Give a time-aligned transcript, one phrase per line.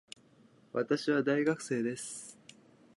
[0.73, 2.35] 私は大学生です